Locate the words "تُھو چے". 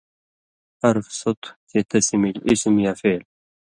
1.41-1.79